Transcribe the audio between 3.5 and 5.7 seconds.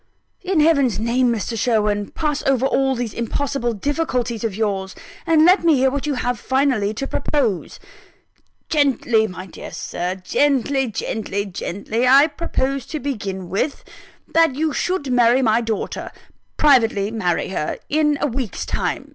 difficulties of yours! and let